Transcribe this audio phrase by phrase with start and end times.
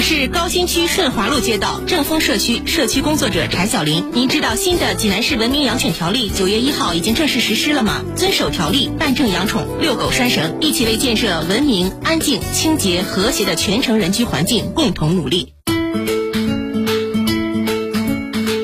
[0.00, 4.10] 我是高新区顺华路街道正丰社区社区工作者柴小林。
[4.14, 8.00] 您知道新的济南市文明养犬条例九月一号已经正式实施了吗？
[8.16, 15.52] 遵守条例，办证养宠，遛狗拴绳，一起为建设文明、安静、清洁、和谐的全城人居环境共同努力。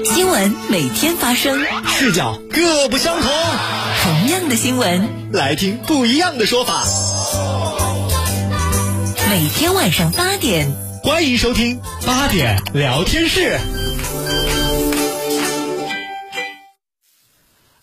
[0.04, 1.66] 新闻每天发生，
[1.98, 3.30] 视角各不相同，
[4.02, 6.82] 同样的新闻，来听不一样的说法。
[9.28, 10.74] 每天晚上八点，
[11.06, 13.60] 欢迎收听八点聊天室。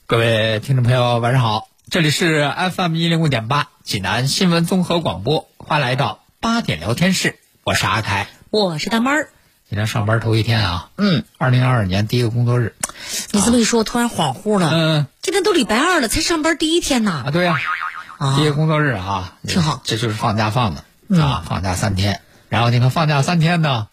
[0.05, 9.29] 各位听众朋友，晚上好，这里是 FM 一零五点八济南新闻综合广播，欢迎来到八点聊天室，我是阿凯，我是大妹儿。
[9.69, 12.75] 今天上班头一天啊，嗯，二零二二年第一个工作日，
[13.31, 14.69] 你这么一说，我突然恍惚了。
[14.69, 17.23] 嗯，今天都礼拜二了，才上班第一天呢。
[17.27, 17.57] 啊，对呀、
[18.17, 18.35] 啊。
[18.35, 19.81] 第一个工作日啊，挺好。
[19.85, 20.83] 这就是放假放的、
[21.23, 22.19] 啊，放假三天，
[22.53, 23.87] 然后你看放假三天呢，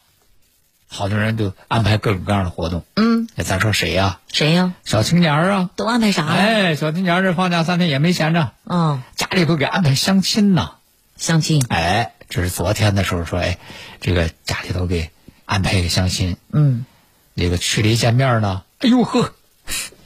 [0.86, 4.74] 好多人就安排各种各样的活动，嗯，咱说谁呀、谁呀？
[4.84, 6.34] 小青年儿啊，都安排啥了？
[6.34, 10.72] 哎，小青年儿这放假三天也没闲着，嗯，家里头给安排相亲呢。
[11.16, 11.64] 相亲。
[11.70, 13.56] 哎，这是昨天的时候说，哎，
[14.02, 15.10] 这个家里头给
[15.46, 16.84] 安排一个相亲，嗯，
[17.32, 19.32] 那个去了一见面呢，哎呦呵，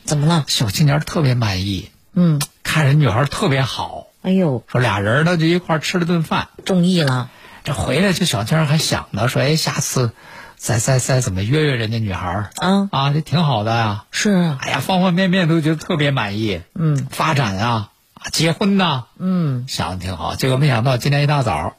[0.05, 0.45] 怎么了？
[0.47, 7.31] 小青年特别满意，嗯，看人女孩特别好，哎呦，说俩人呢就一块吃了顿饭，中意了。
[7.65, 10.12] 这回来这小青儿还想呢，说哎，下次
[10.57, 14.05] 再再再怎么约约人家女孩儿啊啊，这挺好的呀。
[14.11, 20.35] 是啊，哎呀，方方面面都觉得特别满意，嗯发展啊，啊结婚呐、嗯，想的挺好。
[20.36, 21.75] 结果没想到今天一大早，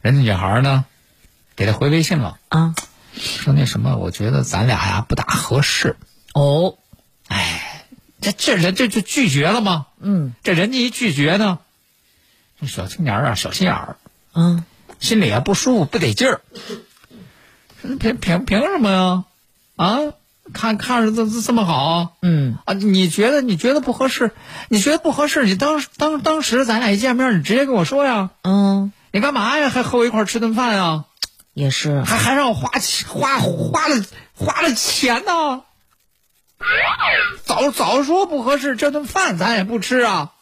[0.00, 0.84] 人家女孩儿呢
[1.56, 2.38] 给他回微信了。
[2.48, 2.74] 啊，
[3.14, 5.96] 说那什么，我觉得咱俩呀不大合适。
[6.32, 6.78] 哦，
[7.26, 7.84] 哎，
[8.20, 9.86] 这这人这就拒绝了吗？
[10.00, 11.58] 嗯这人家一拒绝呢，
[12.60, 13.96] 这小青年儿啊，小心眼儿，
[14.32, 14.64] 啊，
[15.00, 16.40] 心里啊不舒服，不得劲儿。
[17.98, 19.24] 凭凭凭什么呀？
[19.76, 19.98] 啊，
[20.52, 22.74] 看看着这这这么好嗯啊？
[22.74, 24.32] 你觉得你觉得不合适？
[24.68, 25.44] 你觉得不合适？
[25.44, 28.30] 你当当当时咱俩一见面，你直接跟我说呀。
[28.42, 29.68] 嗯，你干嘛呀？
[29.68, 31.04] 还和我一块儿吃顿饭啊？
[31.54, 32.02] 也是。
[32.02, 34.04] 还还让我花钱花花了
[34.34, 35.62] 花了钱呢。
[37.44, 40.32] 早早说不合适，这顿饭咱也不吃啊。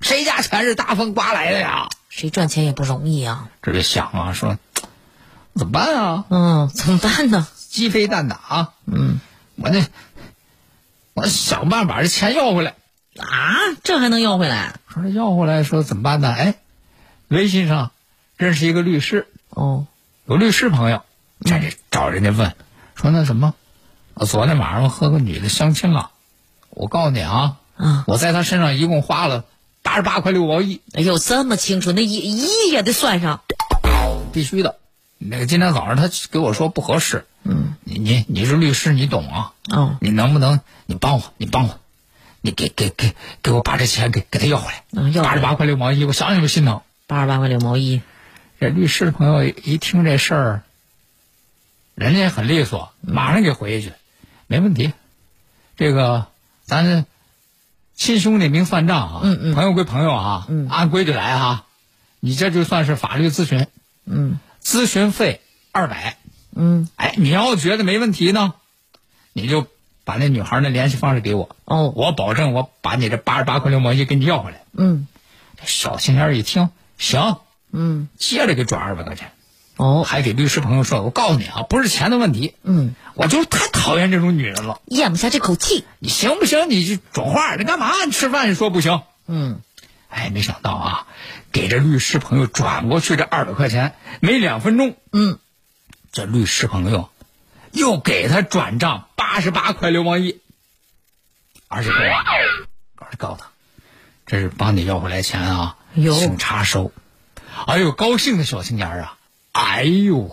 [0.00, 1.88] 谁家钱是大风刮来的呀？
[2.16, 3.48] 谁赚钱也不容易啊。
[3.60, 4.56] 这就想啊，说
[5.56, 6.24] 怎么办啊？
[6.28, 7.48] 嗯，怎么办呢？
[7.68, 8.72] 鸡飞蛋打啊！
[8.86, 9.18] 嗯
[9.56, 9.84] 我那
[11.14, 12.74] 我想办法把这钱要回来。
[13.18, 14.76] 啊，这还能要回来？
[14.86, 16.30] 说这要回来，说怎么办呢？
[16.30, 16.54] 哎，
[17.26, 17.90] 微信上
[18.36, 19.88] 认识一个律师，哦，
[20.26, 21.02] 有律师朋友，
[21.40, 22.54] 这这找人家问，
[22.94, 23.54] 说那什么，
[24.14, 26.12] 我昨天晚上和个女的相亲了，
[26.70, 29.44] 我告诉你啊，啊，我在她身上一共花了
[29.84, 33.42] 八十八块六毛一，哎呦，这么清楚，那一一也得算上。
[34.32, 34.78] 必须的。
[35.18, 39.52] 那个今天早上他给我说不合适，嗯，你你你是律师，你懂啊？
[39.70, 41.78] 哦，你能不能你帮我，你帮我，
[42.40, 46.80] 你给给给给我把这钱给给他要回来，嗯要八十八块六毛一，我想想就心疼。
[47.06, 48.00] 八十八块六毛一。
[48.58, 50.62] 这律师朋友一听这事儿，
[51.94, 53.92] 人家也很利索，马上给回一句，
[54.46, 54.92] 没问题。
[55.76, 56.26] 这个
[56.64, 57.04] 咱这
[57.94, 59.54] 亲兄弟明算账啊，嗯嗯。
[59.54, 60.68] 朋友归朋友啊，嗯。
[60.68, 61.64] 按规矩来哈。
[62.20, 63.66] 你这就算是法律咨询，
[64.04, 64.38] 嗯。
[64.62, 65.40] 咨询费
[65.72, 66.16] 二百。
[66.56, 68.54] 嗯，哎，你要觉得没问题呢，
[69.32, 69.66] 你就
[70.04, 74.62] 把那女孩的联系方式给我，哦，我保证我把你这八十八块六毛一给你要回来。
[74.72, 75.06] 嗯。
[75.56, 77.38] 这小青年一听，行，
[77.72, 79.32] 嗯，接着给转二百块钱。
[79.76, 84.80] 哦，还给律师朋友说：“我告诉你啊，不是钱的问题，嗯，我就是太讨厌这种女人了。
[84.86, 85.84] 咽不下这口气。
[85.98, 86.70] 你行不行？
[86.70, 88.04] 你就转话，你干嘛？
[88.04, 89.02] 你吃饭你说不行？
[89.26, 89.60] 嗯，
[90.08, 91.06] 哎，没想到啊，
[91.50, 95.38] 给这律师朋友转过去这二百块钱，没两分钟，嗯，
[96.12, 97.08] 这律师朋友
[97.72, 100.40] 又给他转账八十八块六毛一，
[101.66, 103.48] 而且告而且告诉他，
[104.24, 106.92] 这是帮你要回来钱啊，哟请查收。
[107.66, 109.18] 哎呦，高兴的小青年啊！
[109.54, 110.32] 哎呦，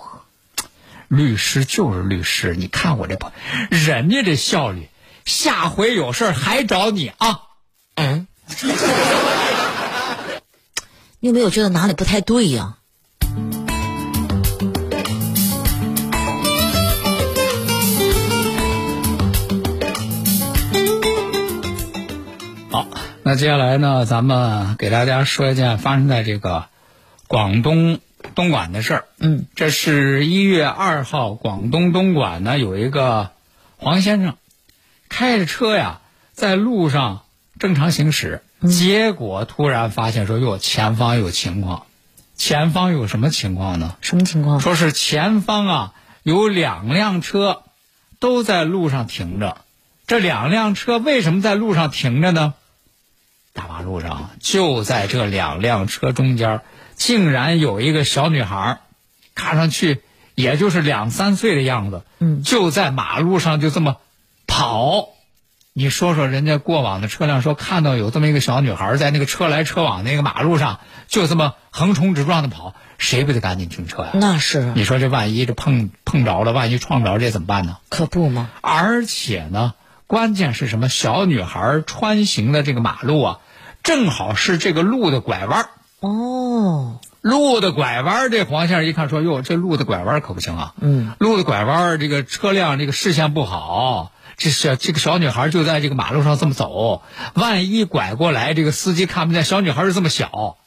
[1.08, 3.32] 律师就是律师，你看我这朋，
[3.70, 4.90] 人家这效率，
[5.26, 7.42] 下回有事儿还找你啊。
[7.94, 8.26] 嗯，
[11.20, 12.78] 你有没有觉得哪里不太对呀、
[22.72, 22.88] 好，
[23.22, 26.66] 那接下来呢，咱们给大家说一件发生在这个
[27.28, 28.00] 广东
[28.36, 29.06] 东莞的事儿。
[29.20, 33.32] 嗯，这是一月二号，广东东莞呢有一个
[33.78, 34.36] 黄先生
[35.10, 36.02] 开着车呀，
[36.34, 37.24] 在路上
[37.60, 41.86] 正常行驶，结果突然发现说哟，前方有情况。
[42.36, 43.98] 前方有什么情况呢？
[44.02, 44.60] 什么情况？
[44.60, 45.94] 说是前方啊
[46.24, 47.64] 有两辆车
[48.20, 49.58] 都在路上停着，
[50.08, 52.56] 这两辆车为什么在路上停着呢？
[53.54, 56.62] 大马路上就在这两辆车中间，
[57.02, 58.82] 竟然有一个小女孩，
[59.34, 60.04] 看上去
[60.36, 63.98] 也就是两三岁的样子，嗯就在马路上就这么
[64.46, 65.08] 跑。
[65.74, 74.12] 你说说，人家过往的车辆说看到有这么一个小女孩在那个车来车往那个马路上，就这么横冲直撞的跑，谁不得赶紧停车呀？
[74.14, 77.78] 那是啊你说这万一这碰碰着了，万一撞着这怎么办呢？
[77.90, 78.52] 可不嘛。
[78.62, 79.74] 而且呢，
[80.06, 80.88] 关键是什么？
[80.88, 83.40] 小女孩穿行的这个马路啊，
[83.82, 85.70] 正好是这个路的拐弯儿。
[86.02, 90.74] 哦，路的拐弯，这黄先生一看说：“哟，这路的拐弯可不行啊！
[90.82, 97.04] 嗯，路的拐弯，这个车辆这个视线不好，这小这个小女孩就在这个马路上这么走，
[97.36, 100.58] 万一拐过来，这个司机看不见，小女孩又这么小，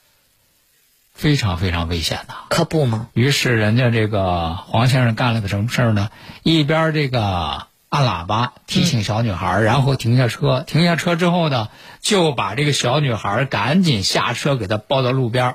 [1.13, 2.35] 非常非常危险的。
[2.49, 3.09] 可不嘛。
[3.13, 6.11] 于是人家这个黄先生干了个什么事儿呢？
[6.45, 11.69] 一边这个按喇叭提醒小女孩，然后停下车，停下车之后呢，
[12.00, 15.55] 就把这个小女孩赶紧下车，给她抱到路边，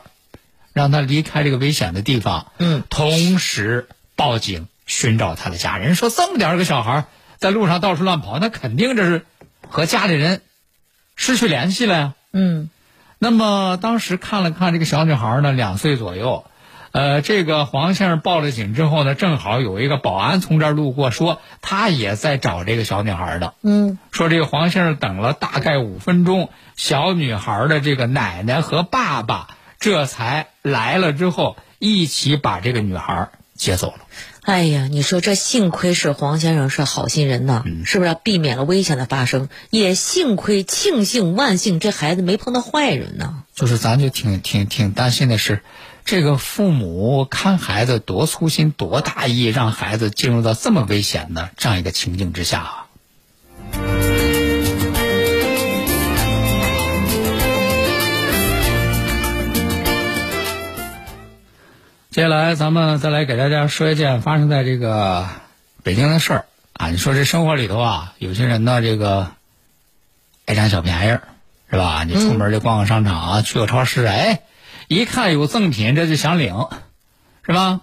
[0.72, 2.54] 让她离开这个危险的地方。
[2.58, 5.96] 嗯，同时报警寻找她的家人。
[5.96, 7.08] 说这么点儿个小孩
[7.40, 9.26] 在路上到处乱跑，那肯定这是
[9.68, 10.42] 和家里人
[11.18, 12.14] 失去联系了呀。
[12.32, 12.70] 嗯
[13.18, 16.46] 那么当时看了看这个小女孩呢，两岁左右。
[16.92, 23.54] 呃，这个黄先生报了警之后呢，正好有一个保安从这儿路过，说他也在找这个小女孩的。
[23.62, 29.50] 嗯，说这个黄先生等了大概五分钟，小女孩的这个奶奶和爸爸
[29.80, 34.00] 这才来了之后，一起把这个女孩接走了。
[34.42, 39.48] 哎呀，你说这幸亏是黄先生是好心人呐，是不是避免了危险的发生？
[39.70, 43.44] 也幸亏庆幸万幸，这孩子没碰到坏人呢。
[43.54, 45.62] 就是咱就挺挺挺担心的是，
[46.10, 52.88] 这个父母看孩子多粗心多大意，让孩子进入到这么危险的这样一个情境之下啊。
[62.10, 65.30] 接下来，咱们再来给大家说一件发生在这个
[65.84, 66.90] 北京的事儿啊。
[66.90, 69.28] 你说这生活里头啊，有些人呢，这个
[70.48, 71.22] 爱占小便宜儿，
[71.70, 72.04] 是吧？
[72.04, 74.42] 你出门就逛个商场啊，去个超市，哎，
[74.90, 76.68] 一看有赠品，这就想领，
[77.46, 77.82] 是吧？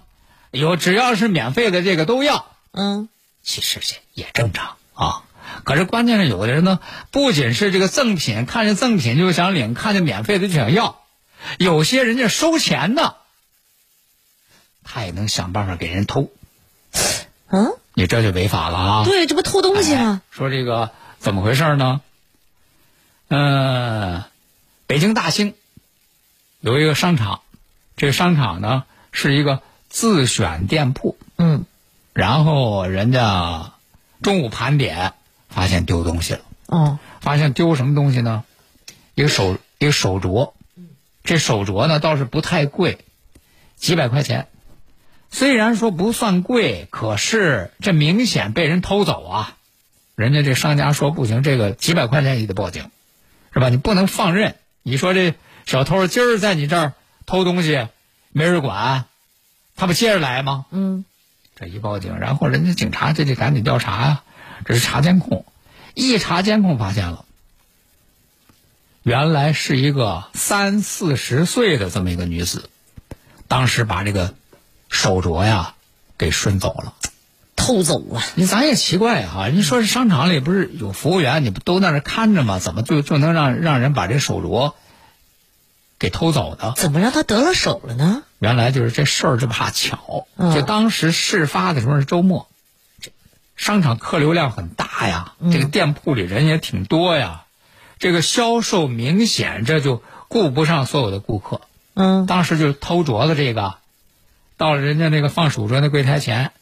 [0.50, 2.46] 有只要是免费的，这个都要。
[2.72, 3.08] 嗯，
[3.44, 5.22] 其实这也正常啊。
[5.62, 6.80] 可是关键是有的人呢，
[7.12, 11.00] 不仅是这个赠品，看见赠品就想领，看见免费的就想要，
[11.58, 13.14] 有些人家收钱呢，
[14.82, 16.32] 他也能想办法给人偷，
[17.50, 19.04] 嗯，你这就违法了啊！
[19.04, 20.22] 对，这不偷东西吗？
[20.24, 22.00] 哎说这个怎么回事呢？
[23.28, 24.24] 嗯、
[24.88, 25.54] 北京大兴
[26.60, 27.40] 有一个商场，
[27.96, 31.64] 这个商场呢是一个自选店铺，嗯，
[32.12, 33.72] 然后人家
[34.22, 35.12] 中午盘点，
[35.48, 38.44] 发现丢东西了，哦，发现丢什么东西呢？
[39.14, 40.52] 一个手一个手镯，
[41.24, 42.98] 这手镯呢倒是不太贵，
[43.76, 44.48] 几百块钱。
[45.30, 49.56] 虽然说不算贵，可是这明显被人偷走啊！
[50.14, 52.90] 人家这商家说不行，这个几百块钱也得报警，
[53.52, 53.68] 是吧？
[53.68, 54.54] 你不能放任。
[54.82, 55.34] 你说这
[55.66, 56.92] 小偷今儿在你这儿
[57.26, 57.88] 偷东西，
[58.30, 59.06] 没人管，
[59.74, 60.64] 他不接着来吗？
[60.70, 61.04] 嗯，
[61.56, 64.22] 这一报警，然后人家警察这就赶紧调查呀、
[64.64, 65.44] 这是查监控，
[65.94, 67.24] 一查监控发现了，
[69.02, 72.70] 原来是一个三四十岁的这么一个女子，
[73.48, 74.34] 当时把这个
[74.88, 75.74] 手镯呀
[76.16, 76.94] 给顺走了。
[77.56, 78.22] 偷走了。
[78.36, 82.60] 你咱也奇怪哈、你说这商场里不是有服务员，你不都在那看着吗？
[82.60, 84.74] 怎么就就能让让人把这手镯
[85.98, 86.74] 给偷走的？
[86.76, 88.22] 怎么让他得了手了呢？
[88.38, 92.48] 原来就是这事儿这么怕巧，嗯就当时事发的时候是周末，
[93.00, 93.10] 这
[93.56, 97.44] 商场客流量很大呀，这个店铺里人也挺多呀，
[97.98, 101.62] 这个销售明显这就顾不上所有的顾客。
[101.94, 103.76] 嗯，当时就是偷镯子这个，
[104.58, 106.52] 到了人家那个放手镯的柜台前，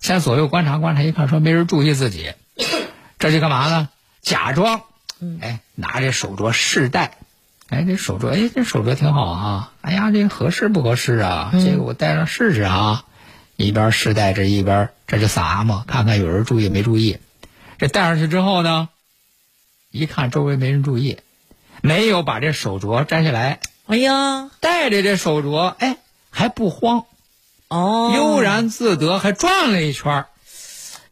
[0.00, 2.32] 先左右观察观察，一看说没人注意自己，
[3.20, 3.88] 这就干嘛呢？
[4.22, 4.82] 假装，
[5.40, 7.18] 哎，拿这手镯试戴，
[7.72, 9.72] 哎，这手镯，哎，这手镯挺好啊！
[9.80, 11.50] 哎呀，这合适不合适啊？
[11.54, 13.06] 这个我戴上试试啊！
[13.56, 17.16] 一边试戴着，一边这就啥嘛，看看有人注意没注意。
[17.78, 18.90] 这戴上去之后呢，
[19.90, 21.16] 一看周围没人注意，
[21.80, 23.60] 没有把这手镯摘下来。
[23.86, 25.96] 哎呀，戴着这手镯，哎，
[26.28, 27.06] 还不慌，
[27.68, 30.26] 哦，悠然自得，还转了一圈儿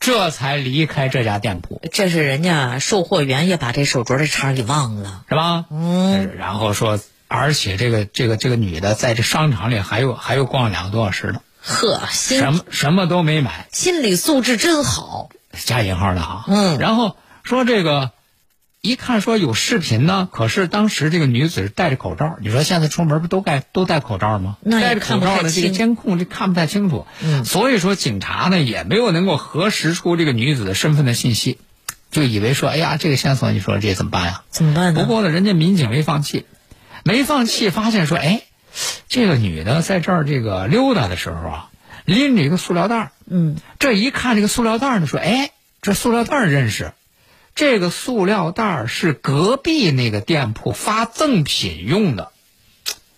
[0.01, 5.25] 这才离开这家店铺，这是人家售货员也把这手镯的茬给忘了。
[5.29, 5.67] 是吧？
[5.71, 15.29] 嗯，然后说，而且这个这个这个女的在这商场里还有还有逛了两个多小时呢，呵，心什么什么都没买，心理素质真好。
[15.53, 16.45] 加引号的啊。
[16.49, 18.11] 嗯然后说这个，
[18.83, 24.57] 一看说有视频呢，可是当时这个女子是戴着口罩，你说现在出门不都戴都戴口罩吗？
[24.63, 27.45] 那戴着口罩的这个监控这看不太清楚，嗯。
[27.45, 31.59] 所以说警察呢也没有能够核实出这个女子的身份的信息，
[32.11, 34.43] 就以为说，哎呀，这个线索你说这怎么办呀？
[34.49, 35.01] 怎么办呢？
[35.03, 36.47] 不过呢，人家民警没放弃，
[37.05, 38.45] 没放弃，发现说，哎，
[39.11, 41.71] 这个女的在这儿这个溜达的时候啊，
[42.07, 43.13] 拎着一个塑料袋儿。
[43.29, 45.51] 嗯，这一看这个塑料袋儿呢，说，哎，
[45.83, 46.93] 这塑料袋儿认识，
[47.61, 52.33] 这个塑料袋儿是隔壁那个店铺发赠品用的。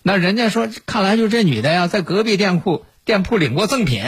[0.03, 4.03] 那人家说，看来就这女的呀，在隔壁店铺店铺领过赠品，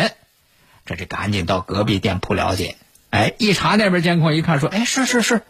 [0.87, 2.75] 这就赶紧到隔壁店铺了解。
[3.11, 5.43] 哎，一查那边监控，一看说，哎，是是是，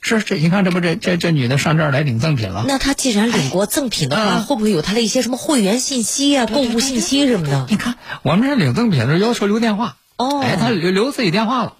[0.00, 2.64] 是这，你看这不这这这女的上这儿来领赠品了。
[2.66, 7.66] 那她既然领过赠品的话，嗯会不会有她的一些什么会员信息啊、购物信息什么的？
[7.70, 11.76] 你看，我们这领赠品的时候要求留电话，哦哎，她留留自己电话了，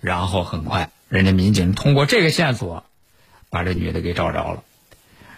[0.00, 2.84] 然后很快，人家民警通过这个线索，
[3.50, 4.62] 把这女的给找着了。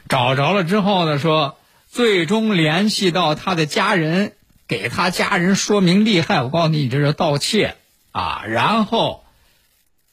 [0.07, 1.57] 找着了之后呢，说
[1.89, 4.35] 最终联系到他的家人，
[4.69, 6.43] 给他家人说明利害。
[6.43, 7.77] 我告诉你，你这是盗窃
[8.11, 8.45] 啊！
[8.47, 9.25] 然后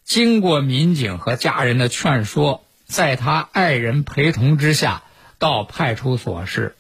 [0.06, 5.04] 经过民警和家人的劝说，在他爱人陪同之下，
[5.40, 6.78] 到派出所是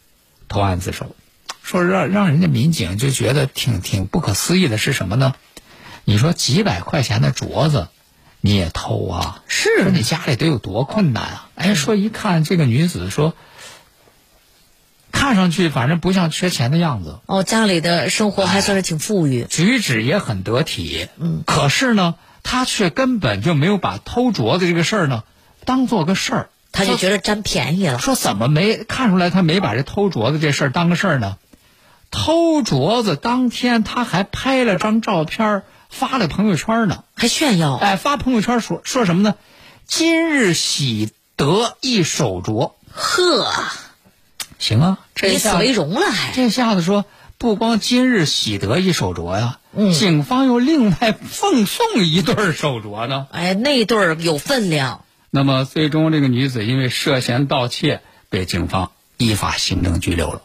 [0.48, 1.17] 投案自首。
[1.62, 5.36] 说让让人家民警就觉得挺挺不可思议的是什么呢？
[6.05, 7.89] 你说几百块钱的镯子，
[8.41, 9.41] 你也偷啊？
[9.48, 11.50] 是说你家里得有多困难啊？
[11.55, 13.34] 哎，说一看这个女子说，
[15.12, 19.46] 看上去反正不像缺钱的样子，哦，家里的生活还算是挺富裕。
[19.50, 21.10] 举止也很得体。
[21.17, 25.24] 嗯，可是呢，她却根本就没有把偷镯子这个事儿呢
[25.65, 26.50] 当做个事儿。
[26.72, 27.98] 他就觉得占便宜了。
[27.98, 31.38] 说怎么没看出来他没把这偷镯子这事儿当个事儿呢？
[32.12, 37.03] 偷镯子当天他还拍了张照片儿发了朋友圈呢。
[37.15, 39.36] 还炫耀，哎，发朋友圈说说什么呢？
[39.86, 42.74] 今日喜得一手镯。
[42.91, 43.51] 呵，
[44.58, 46.31] 行啊，这以此下为荣了还。
[46.31, 47.05] 这下子说
[47.38, 53.27] 不光今日喜得一手镯呀，嗯警方又另外奉送一对手镯呢。
[53.31, 55.03] 哎，那对儿有分量。
[55.31, 60.41] 那么最终这个女子因为涉嫌盗窃被警方依法行政拘留了。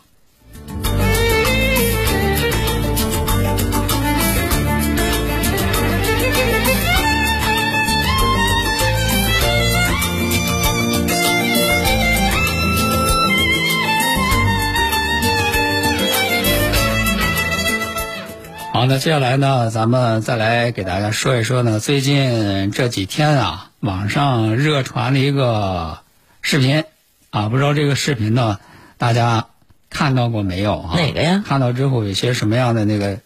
[18.85, 26.01] 好，那接下来呢，咱们再来给大家说一说呢，最近这几天啊，网上热传了一个
[26.43, 26.85] 视频
[27.31, 28.61] 啊，不知道这个视频呢，
[28.99, 29.47] 大家
[29.89, 30.97] 看到过没有啊？
[30.99, 33.21] 哪个呀看到之后有些什么样的那个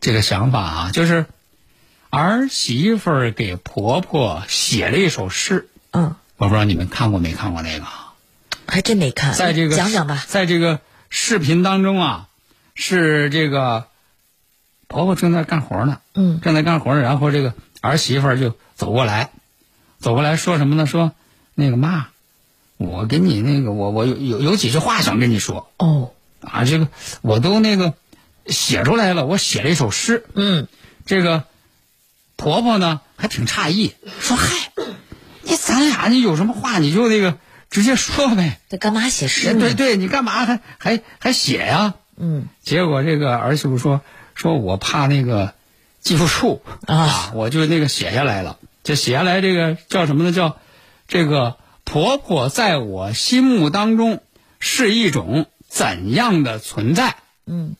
[0.00, 0.90] 这个想法啊？
[0.92, 1.26] 就是
[2.10, 8.14] 儿媳妇儿给婆婆写了一首诗，嗯，我不知道你们看过没看过那个啊？
[8.66, 9.34] 还真没看。
[9.34, 10.24] 在这个讲讲吧。
[10.26, 10.80] 在这个
[11.10, 12.26] 视频当中啊，
[12.74, 13.86] 是这个
[14.92, 19.30] 婆婆正在干活呢，嗯正在干活呢，然后这个儿媳妇就走过来，
[19.98, 20.86] 走过来说什么呢？
[20.86, 21.12] 说
[21.54, 22.08] 那个妈，
[22.76, 26.88] 我给你那个我我有有有几句话想跟你说哦，啊，这个
[27.22, 27.94] 我都那个
[28.46, 30.26] 写出来了，我写了一首诗。
[30.34, 30.68] 嗯，
[31.06, 31.44] 这个
[32.36, 34.72] 婆婆呢还挺诧异，说嗨，
[35.42, 37.38] 你咱俩你有什么话你就那个
[37.70, 38.60] 直接说呗。
[38.68, 39.60] 这干嘛写诗呢？
[39.60, 44.02] 对对，你干嘛还还还写呀、嗯，结果这个儿媳妇说
[44.34, 45.54] 说我怕那个
[46.00, 48.58] 记不住啊我就那个写下来了。
[48.82, 50.32] 就写下来这个叫什么呢？
[50.32, 50.58] 叫
[51.06, 54.20] 这个婆婆在我心目当中
[54.58, 57.14] 是一种怎样的存在？
[57.46, 57.76] 嗯，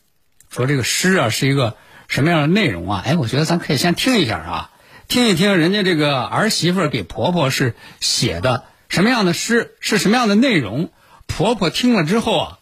[0.48, 3.02] 说这个诗啊是一个什么样的内容啊？
[3.04, 4.70] 哎，我觉得咱可以先听一下啊，
[5.08, 10.90] 听一听人家这个儿媳妇给婆婆是写的什么样的诗，是什么样的内容。
[11.26, 12.58] 婆婆听了之后啊，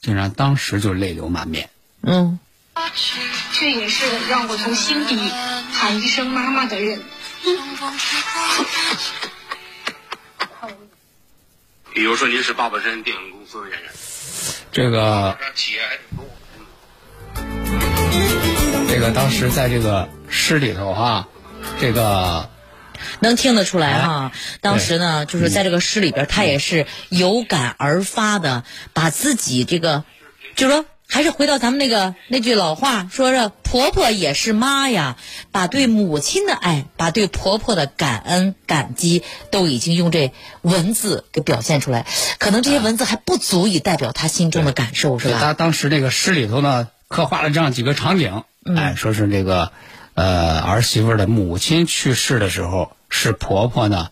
[0.00, 1.70] 竟然当时就泪流满面。
[2.02, 2.40] 嗯，
[3.52, 5.16] 这也是让我从心底
[5.72, 7.02] 喊一声妈妈的人。
[11.92, 13.90] 比如说您是八宝山电影公司的演员，
[14.72, 16.24] 这个企业还挺多。
[18.88, 21.28] 这个当时在这个诗里头哈，
[21.80, 22.48] 这个
[23.20, 24.32] 能听得出来哈。
[24.60, 30.04] 当时呢，就是在这个诗里边，他也是有感而发的，把自己这个，
[30.54, 35.16] 就是说，还是回到咱们那个那句老话，说是婆婆也是妈呀，
[35.50, 42.06] 把对母亲的爱，把对婆婆的感恩感激，都已经用这文字给表现出来。
[42.38, 45.38] 可能这些文字还不足以代表她心中的感受，是吧？
[45.40, 48.44] 她当时那个诗里头呢，刻画了这样几个场景。
[48.76, 49.72] 哎，说是这个，
[50.14, 54.10] 呃，儿媳妇的母亲去世的时候，是婆婆呢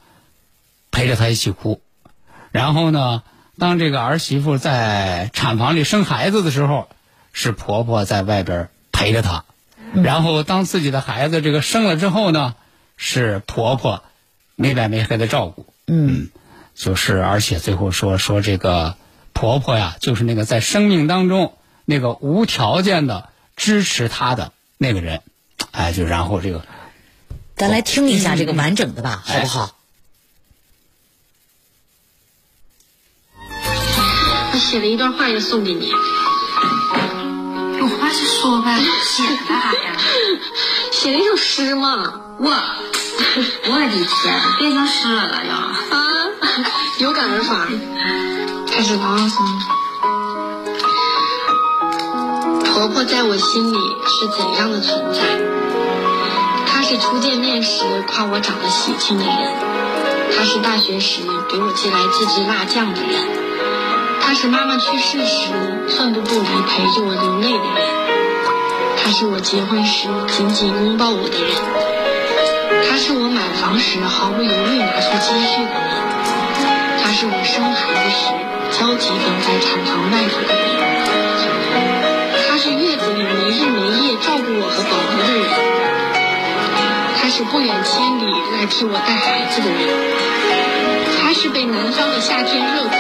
[0.91, 1.81] 陪着她一起哭。
[2.51, 3.23] 然后呢，
[3.59, 6.89] 当这个儿媳妇在产房里生孩子的时候，
[7.33, 9.45] 是婆婆在外边陪着她。
[9.95, 12.55] 然后当自己的孩子这个生了之后呢，
[12.97, 14.03] 是婆婆
[14.57, 15.67] 没白没黑的照顾。
[15.87, 16.29] 嗯，
[16.75, 18.97] 就是而且最后说说这个
[19.33, 23.29] 婆婆呀，就是那个在生命当中那个无条件的。
[23.61, 25.21] 支持她的那个人，
[25.73, 26.65] 哎，就然后这个，
[27.57, 29.78] 咱来听一下这个完整的吧，好不好？
[34.59, 35.89] 我写了一段话要送给你。
[37.79, 39.97] 有话就说呗，写干啥呀？
[40.91, 42.13] 写了一首诗嘛。
[42.41, 46.27] 我，我的天，变成诗了要啊！
[46.99, 47.69] 有感而发，
[48.69, 49.37] 开始朗诵。
[52.65, 55.21] 婆婆在我心里是怎样的存在？
[56.67, 59.37] 她是初见面时夸我长得喜庆的人，
[60.37, 63.48] 她是大学时给我寄来自制辣酱的人，
[64.29, 65.49] 他是妈妈去世时
[65.89, 67.81] 寸步不离陪着我流泪的人，
[69.03, 71.49] 她是我结婚时紧紧拥抱我的人，
[72.85, 75.81] 她是我买房时毫不犹豫拿出积蓄的人，
[77.01, 78.29] 她是我生孩子时
[78.77, 80.77] 焦急等在产房外头的人。
[82.53, 85.49] 他是月子里没日没夜照顾我和宝宝的人，
[87.17, 89.89] 他是不远千里来替我带孩子的人，
[91.17, 92.93] 他是被南方的夏天热哭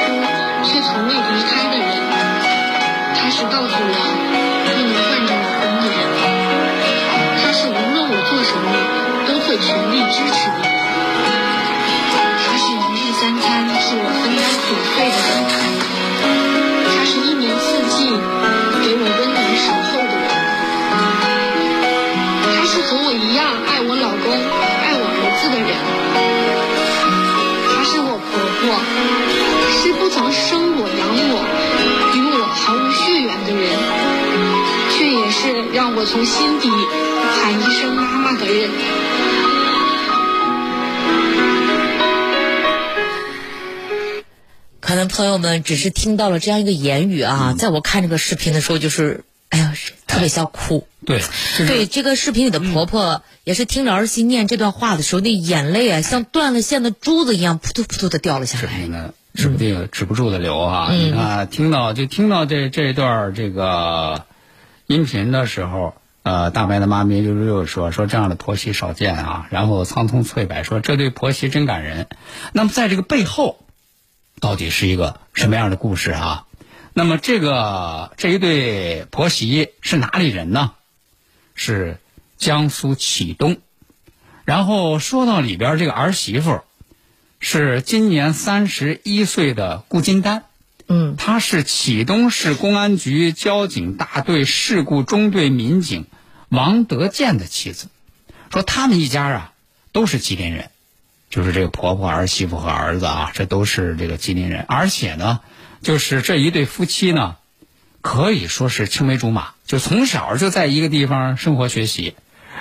[0.65, 1.87] 却从未离开的人，
[3.15, 3.95] 他是告诉我
[4.65, 6.01] 不能惯着老公的人，
[7.41, 8.67] 他是无论我做什么
[9.27, 10.59] 都会全力支持的。
[10.63, 10.71] 人，
[12.43, 13.47] 他是一日三餐
[13.81, 15.31] 是我分担苦费的人，
[16.87, 17.97] 他是一年四季
[18.83, 20.27] 给我温暖守候的人。
[22.45, 25.71] 他是和我一样爱我老公、爱我儿子的人，
[27.71, 28.77] 她是我婆婆，
[30.33, 31.37] 生我养我、
[32.15, 33.69] 与我毫无血缘的人，
[34.93, 38.71] 却也是让我从心底喊一声妈妈的人。
[44.81, 49.25] 可能朋友们只是听到了这样一个言语啊，在我看这个视频的时候，就是。
[49.51, 49.73] 哎呀，
[50.07, 50.87] 特别想哭。
[51.07, 51.23] 对，
[51.57, 58.69] 对，这个视频里的婆婆也是听着儿媳念这段话的时候，那眼泪啊，像断了线的珠子一样，扑通扑通的掉了下来。
[59.39, 60.89] 视频呢，止不定、止不住的流啊！
[60.91, 64.25] 你看，听到就听到这这段这个
[64.89, 72.09] 音频的时候，呃，大白的妈咪就是又说说这样的婆媳少见啊，然后苍葱翠柏说这对婆媳真感人。
[72.53, 73.61] 那么在这个背后，
[74.41, 76.47] 到底是一个什么样的故事啊？
[76.93, 80.73] 那么这个这一对婆媳是哪里人呢？
[81.55, 81.99] 是
[82.39, 83.59] 江苏启东。
[84.45, 86.63] 然后说到里边这个儿媳妇，
[87.41, 90.45] 是今年三十一岁的顾金丹。
[90.87, 96.07] 嗯，她是启东市公安局交警大队事故中队民警
[96.49, 97.89] 王德建的妻子。
[98.51, 99.53] 说他们一家啊
[99.93, 100.71] 都是吉林人，
[101.31, 105.41] 就是这个婆婆、儿媳妇和儿子啊，这都是这个吉林人，而且呢。
[105.81, 107.37] 就是这一对夫妻呢，
[108.01, 112.15] 可以说是青梅竹马，就从小就在一个地方生活学习，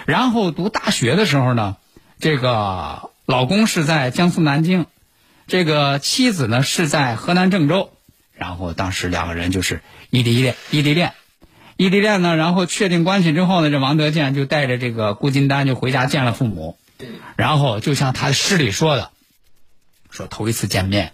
[0.06, 1.78] 然后读大学的时候呢，
[2.20, 4.86] 这个老公是在江苏南京，
[5.48, 7.92] 这个妻子呢是在河南郑州，
[8.32, 11.12] 然后当时两个人就是异地恋，异地恋，
[11.76, 16.78] 异地恋呢，然后确定关系之后呢，这王德建就带着这个顾金丹就回家见了父母，
[17.36, 19.12] 然后就像他诗里说的，
[20.10, 21.12] 说头一次见面，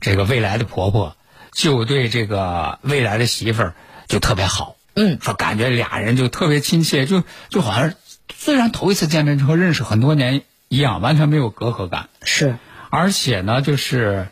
[0.00, 1.14] 这个未来的婆婆。
[1.52, 3.74] 就对这个未来的媳妇儿
[4.06, 7.92] 就特别好，嗯，说感觉俩人就特别亲切，就就好像
[8.32, 12.08] 虽然头一次见面之后认识很多年一样，完全没有隔阂感。
[12.22, 12.56] 是，
[12.88, 14.28] 而且呢，就是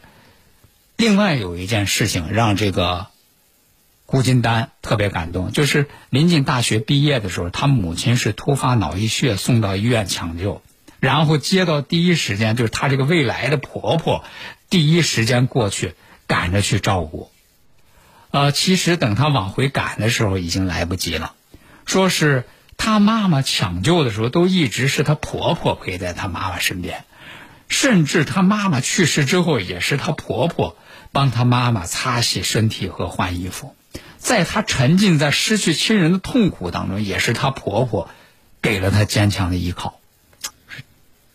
[0.96, 3.08] 另外有一件事情让这个
[4.06, 10.62] 顾金丹特别感动，就是临近大学毕业的时候，他母亲是突发脑溢血送到医院抢救，
[11.00, 14.24] 然后接到第一时间就是他这个未来的婆婆
[14.70, 15.94] 第一时间过去。
[16.28, 17.30] 赶着去照顾。
[18.32, 21.32] 呃，其实等他往回赶的时候，已经来不及了。
[21.86, 22.44] 说是
[22.78, 27.04] 他妈妈抢救的时候，都一直是她婆婆陪在她妈妈身边，
[27.68, 30.74] 甚至她妈妈去世之后，也是她婆婆
[31.12, 33.76] 帮她妈妈擦洗身体和换衣服。
[34.16, 38.08] 在她沉浸在失去亲人的痛苦当中，也是她婆婆
[38.62, 40.00] 给了她坚强的依靠，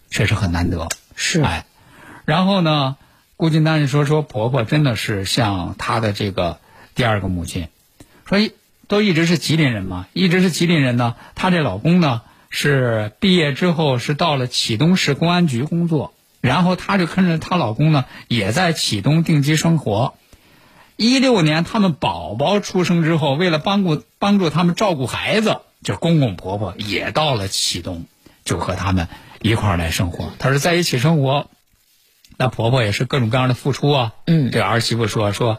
[0.10, 0.88] 确实很难得。
[1.16, 1.66] 是，哎，
[2.26, 2.98] 然后呢，
[3.38, 6.60] 顾金丹就说说婆婆真的是像她的这个
[6.96, 7.68] 第二个母亲，
[8.26, 8.54] 说一
[8.94, 11.16] 都一直是吉林人嘛，一直是吉林人呢。
[11.34, 20.14] 她这老公呢是毕业之后是到了启东市公安局工作，然后她就跟着她老公呢也在启东定居生活。
[20.96, 28.06] 一六年他们宝宝出生之后，为了帮助帮助他们照顾孩子，就公公婆婆也到了启东，
[28.46, 29.08] 就和他们
[29.42, 30.32] 一块儿来生活。
[30.38, 31.48] 她说在一起生活，
[32.38, 34.14] 那婆婆也是各种各样的付出啊。
[34.28, 35.58] 嗯，这儿媳妇说说，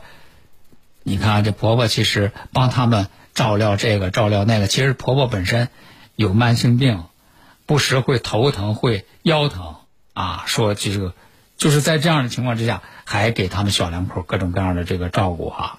[1.03, 5.69] 你看这婆婆其实帮他们照料这个照料那个，其实婆婆本身
[6.17, 7.05] 有慢性病，
[7.67, 9.77] 不时会头疼会腰疼
[10.13, 10.45] 啊。
[10.47, 11.15] 说这个
[11.57, 12.83] 就是在这样的情况之下。
[13.07, 15.79] 还给他们小两口各种各样的这个照顾啊。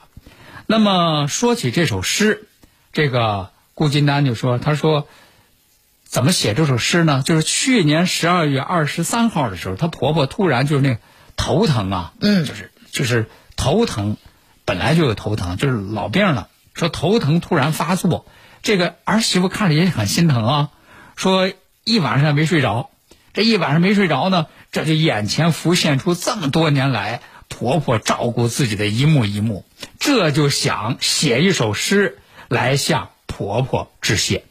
[0.67, 2.47] 那么说起这首诗，
[2.93, 5.07] 这个顾金丹就说：“他说
[6.03, 7.23] 怎么写这首诗呢？
[7.25, 10.99] 就是去年十二月二十三号的时候，她婆婆突然就是那
[11.35, 14.17] 头疼啊，嗯，就是就是头疼，
[14.65, 16.47] 本来就有头疼，就是老病了。
[16.75, 18.27] 说头疼突然发作，
[18.61, 20.69] 这个儿媳妇看着也很心疼啊。
[21.15, 21.51] 说
[21.83, 22.91] 一晚上没睡着，
[23.33, 29.63] 这一晚上没睡着呢。”这就眼前浮现出这么多年来婆婆照顾自己的一幕一幕，
[29.99, 34.43] 这就想写一首诗来向婆婆致谢。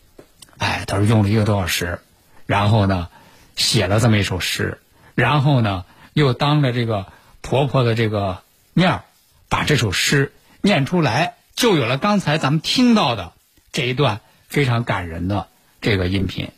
[0.57, 2.01] 哎，他说用了一个多小时，
[2.47, 3.09] 然后呢，
[3.55, 4.81] 写了这么一首诗，
[5.15, 5.85] 然后呢，
[6.15, 7.05] 又当着这个
[7.43, 8.39] 婆婆的这个
[8.73, 9.03] 面，
[9.51, 10.33] 把这首诗
[10.63, 13.33] 念出来，就有了刚才咱们听到的
[13.73, 15.49] 这一段非常感人的
[15.81, 16.51] 这个音频，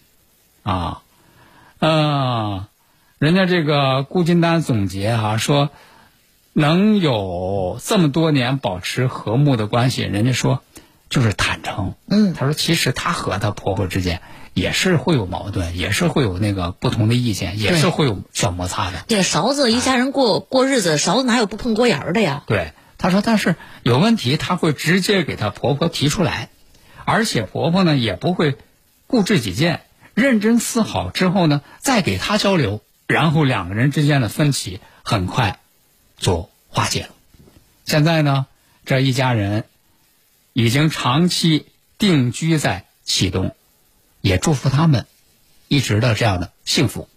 [0.63, 1.03] 啊，
[1.79, 2.67] 嗯。
[3.19, 5.71] 人家这个顾金丹总结哈说，
[6.53, 10.61] 能有这么多年保持和睦的关系，人家说
[11.09, 11.95] 就是坦诚。
[12.11, 14.21] 嗯，他说其实她和她婆婆之间
[14.53, 18.99] 也是会有矛盾，也是会有那个不同的意见，也是会有小摩擦的。
[19.09, 22.43] 这勺子一家人过过日子，勺子哪有不碰锅沿的呀？
[22.47, 26.49] 对，他说，但是有问题，他会直接给她婆婆提出来，
[27.05, 28.57] 而且婆婆呢也不会
[29.07, 29.83] 固执己见，
[30.15, 32.83] 认真思考之后呢再给她交流。
[33.07, 35.61] 然后两个人之间的分歧很快
[36.19, 37.11] 就化解了。
[37.85, 38.47] 现在呢，
[38.85, 39.65] 这一家人
[40.53, 41.67] 已经长期
[41.99, 43.55] 定居在启东，
[44.23, 45.07] 也祝福他们
[45.69, 47.09] 一直的这样的幸福。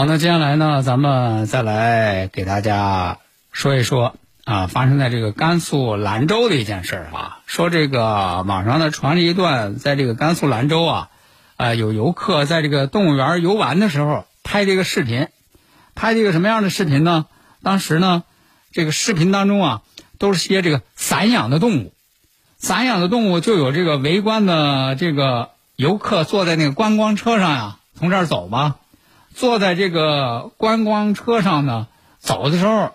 [0.00, 3.18] 好，那接下来呢，咱们再来给大家
[3.52, 4.14] 说一说
[4.46, 7.40] 啊，发生在这个甘肃兰州的一件事儿啊。
[7.44, 11.08] 说这个网上呢传了一段，在这个甘肃兰州啊，
[11.58, 15.28] 啊有游客在这个动物园游玩的时候拍这个视频，
[15.94, 17.26] 拍这个什么样的视频呢？
[17.62, 18.22] 当时呢，
[18.72, 19.82] 这个视频当中啊，
[20.16, 21.92] 都是些这个散养的动物，
[22.56, 28.76] 散养的动物就有这个围观的这个游客坐在那个观光车上呀，从这儿走吧。
[29.34, 31.88] 坐在这个观光车上呢，
[32.18, 32.94] 走的时候，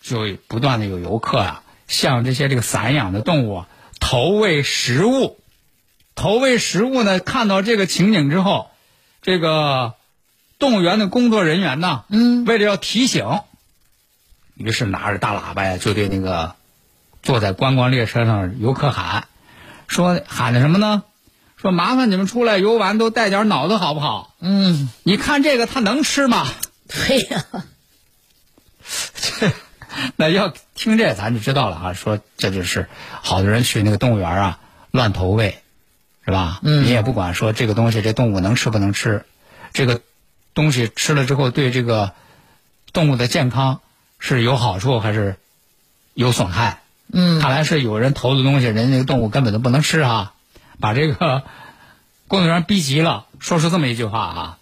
[0.00, 3.64] 就不断的有游客啊，向这些这个散养的动物
[4.00, 5.38] 投喂食物。
[6.14, 8.70] 投喂食物呢，看到这个情景之后，
[9.22, 9.94] 这个
[10.58, 13.40] 动物园的工作人员呢，嗯，为了要提醒，
[14.54, 16.54] 于是拿着大喇叭呀，就对那个
[17.22, 19.26] 坐在观光列车上游客喊，
[19.88, 21.02] 说喊的什么呢？
[21.62, 24.34] 说麻烦你们出来游玩都带点脑子好不好？
[24.40, 26.44] 嗯，你看这个它能吃吗？
[26.88, 27.44] 对呀，
[29.14, 29.52] 这
[30.16, 31.92] 那要听这咱就知道了啊。
[31.92, 32.88] 说这就是
[33.22, 34.58] 好多人去那个动物园啊
[34.90, 35.62] 乱投喂，
[36.24, 36.58] 是吧？
[36.64, 39.24] 嗯，你也不管说这个东西这动物能吃不能吃，
[39.72, 40.00] 这个
[40.54, 42.10] 东西吃了之后对这个
[42.92, 43.80] 动物的健康
[44.18, 45.36] 是有好处还是
[46.12, 46.82] 有损害？
[47.12, 50.32] 嗯，看来是有人投的东西，人家那个动物根本就不能吃啊。
[50.82, 51.44] 把这个
[52.26, 54.58] 工作人员逼急了，说出这么一句话啊！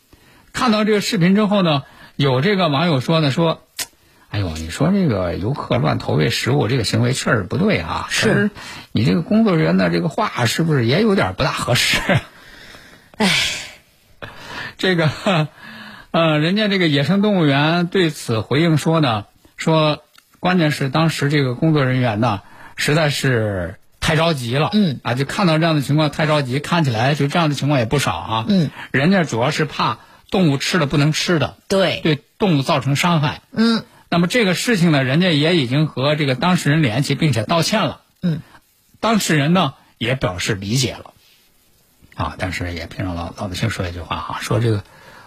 [0.52, 1.83] 看到这个视频之后呢，
[2.14, 3.62] 有这个网友说呢，说
[4.28, 8.06] ：“哎呦，你说这个游客乱投喂食物，这个行为确实不对啊！
[8.11, 8.50] 是，
[8.92, 11.98] 你这个工作人员的这个话是不是也有点不大合适？”
[13.16, 13.30] 哎，
[14.76, 15.09] 这个
[16.11, 19.24] 呃，人家这个野生动物园对此回应说呢，
[19.56, 20.02] 说
[20.38, 22.42] 关键是当时这个工作人员呢，
[22.76, 23.76] 实在是。
[24.11, 24.99] 太着急了，嗯。
[25.05, 29.99] 啊，就看到这样的情况太着急，看起来就这样的情况也不少啊，嗯，人家主要是怕
[30.31, 33.85] 动物吃了不能吃的，对，对动物造成伤害，嗯。
[34.09, 38.40] 那么这个事情呢，人家也已经和这个当事人联系，并且道歉了，嗯，
[38.99, 41.12] 当事人呢也表示理解了，
[42.16, 44.83] 啊，但是也凭着老老百姓说一句话哈，说这个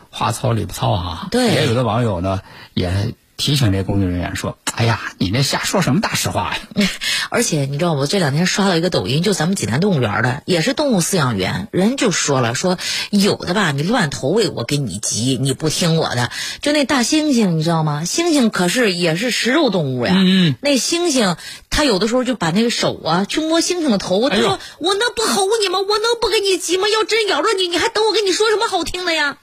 [0.10, 1.54] 话糙理不糙哈，对。
[1.54, 2.41] 也有的网友呢
[2.74, 6.88] 也提醒这工作人员说，哎呀，你那瞎说什么大实话呀？
[7.30, 12.78] 而且你知道，我这两天刷到一个抖音，就咱们济南动物园的，也是动物饲养员，人就说了，说
[13.10, 16.32] 有的吧，你乱投喂，我给你急，你不听我的。
[16.62, 18.04] 就那大猩猩，你知道吗？
[18.06, 20.13] 猩猩可是也是食肉动物呀。
[20.15, 21.38] 嗯那猩猩，
[21.69, 25.80] 他有的时候就把那个手啊去摸猩猩的头，他说：“我能不吼你吗？
[25.80, 26.88] 我能不给你急吗？
[26.88, 29.38] 要真咬着你，你还等我跟你说什么好听的呀？”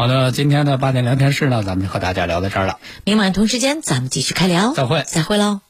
[0.00, 2.78] 好的，今天的八点聊天室呢，咱们就和大家聊到这儿了。
[3.04, 5.60] 明晚同时间咱们继续开聊，再会再会喽。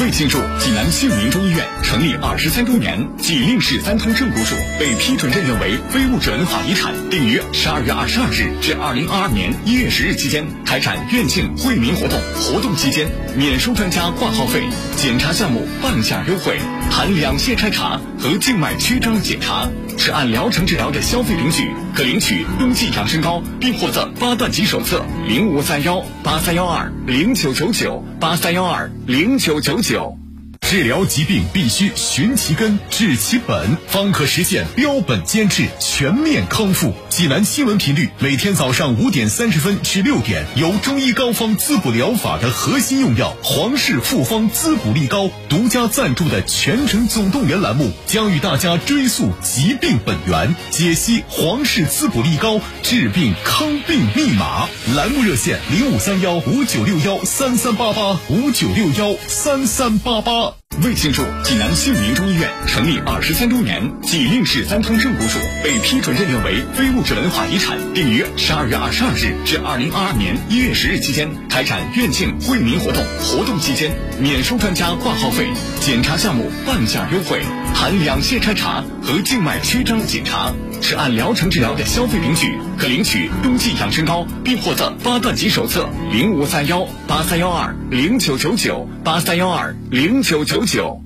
[0.00, 12.18] 为庆祝济南杏林中医院成立二十三周年，济令市三通正骨属被批准认证为非物质文化遗产，定于十二月二十二日至二零二二年一月十日期间开展院庆惠民活动。
[12.40, 14.62] 活动期间免收专家挂号费，
[14.96, 16.58] 检查项目半价优惠，
[16.90, 19.68] 含两线筛查和静脉曲张检查。
[19.98, 25.04] 是按疗程治疗的消费领取，可领取冬季养生膏，并获赠八段锦手册。
[25.26, 30.18] 零五三幺八三幺二零九九九八三幺二零九九九。
[30.60, 36.94] 治疗疾病必须寻其根、治其本，方可实现标本兼治、全面康复。
[37.12, 54.66] 济南新闻频率每天早上五点三十分至六点，由中医膏方滋补疗法的核心用药皇氏复方滋补力膏独家赞助的《全程总动员》栏目，将与大家追溯疾病本源，解析皇氏滋补力膏治病康病密码。
[54.96, 60.61] 栏目热线零五三幺五九六幺三三八八五九六幺三三八八。
[60.80, 73.04] 为庆祝济南杏林中医院成立二十三周年，济令市三通正骨属被批准认定为非物质文化遗产，定于十二月二十二日至二零二二年一月十日期间开展院庆惠民活动。
[73.20, 75.46] 活动期间免收专家挂号费，
[75.80, 77.42] 检查项目半价优惠，
[77.74, 80.52] 含两线筛查和静脉曲张检查。
[80.82, 85.88] 是按疗程治疗的消费领取，可领取冬季养生膏，并获赠八段锦手册。
[86.10, 91.00] 零五三幺八三幺二零九九九八三幺二零九九九。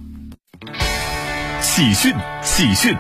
[1.61, 2.97] 喜讯喜讯！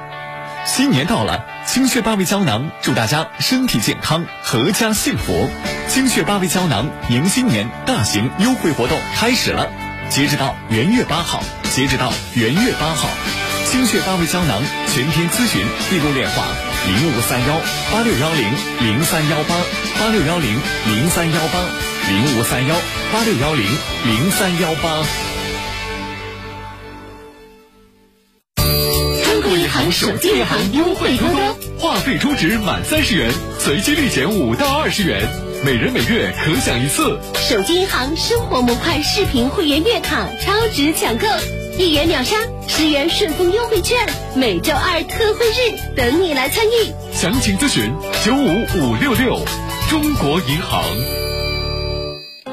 [0.67, 5.49] 新年到了，清血八味胶囊祝大家身体健康，阖家幸福。
[5.89, 9.71] 清血八味胶囊迎新年大型优惠活动开始了，
[10.11, 13.09] 截止到元月八号，截止到元月八号。
[13.67, 16.45] 清血八味胶囊全天咨询订购电话
[16.85, 17.61] 零五三幺
[17.93, 18.45] 八六幺零
[18.81, 19.55] 零三幺八
[19.99, 20.55] 八六幺零
[20.87, 21.59] 零三幺八
[22.09, 22.77] 零五三幺
[23.13, 23.65] 八六幺零
[24.05, 25.03] 零三幺八。
[29.25, 35.29] 中国银行手机银行优惠多多，话费充值满三十元，随机立减五到二十元，
[35.65, 37.19] 每人每月可享一次。
[37.35, 41.27] 手机银行生活模块视频会员月卡超值抢购，
[41.79, 42.37] 一元秒杀，
[42.67, 43.99] 十元顺丰优惠券，
[44.35, 46.93] 每周二特惠日等你来参与。
[47.13, 47.93] 详情咨询
[48.25, 49.39] 九五五六六，
[49.91, 51.26] 中国银行。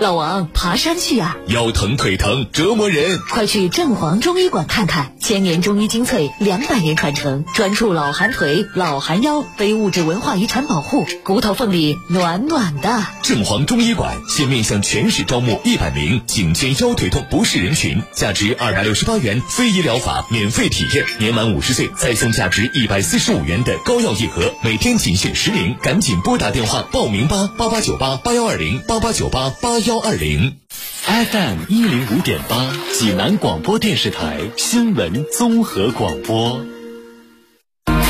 [0.04, 1.38] 老王，爬山去啊？
[1.48, 13.02] 腰疼腿疼折磨人，快去正黄中医馆看看，千年中医精粹，两百年传承，专注老寒腿、老寒腰，非物质文化遗产保护，骨头缝里暖暖的。
[13.22, 30.58] 正黄中医馆现面向全市招募一百名颈肩腰腿痛不适人群，价值二百六十八元非医疗法免费体验，年满五十岁再送价值一百四十五元的膏药一盒，每天仅限十名，赶紧拨打电话报名吧，八八九八八幺二零八八九八八幺二零。
[31.06, 36.66] FM 一零五点八，济南广播电视台新闻综合广播。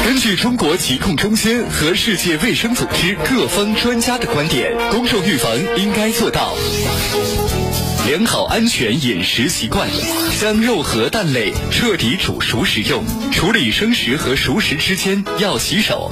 [0.06, 6.56] 根据中国疾控中心和世界卫生组织各方专家的观点，公众预防应该做到
[8.06, 9.88] 良好安全饮食习惯，
[10.42, 16.12] 将肉和蛋类彻底煮熟食用，处理生食和熟食之间要洗手。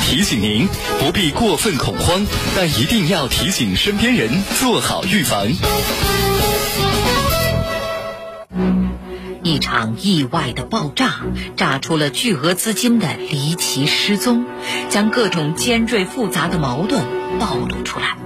[0.00, 0.66] 提醒您
[0.98, 5.46] 不必过分恐慌，但一定要提醒身边人做好预防。
[9.42, 11.16] 一场意外的爆炸，
[11.54, 14.46] 炸出了巨额资金的离奇失踪，
[14.88, 17.04] 将各种尖锐复杂的矛盾
[17.38, 18.16] 暴露出来。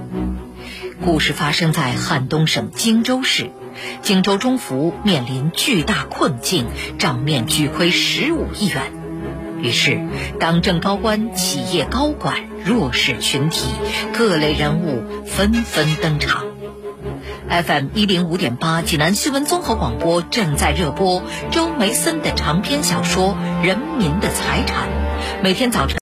[1.07, 3.51] 故事发生在汉东省荆州市，
[4.01, 6.65] 荆州中福面临巨大困境，
[6.99, 8.91] 账面巨亏十五亿元。
[9.61, 10.01] 于是，
[10.37, 13.69] 党政高官、企业高管、弱势群体、
[14.13, 16.43] 各类人物纷纷登场。
[17.49, 24.89] FM 一零五点八，济南新闻综合广播正在热播周梅森的长篇小说《人民的财产》，
[25.41, 25.95] 每天早晨。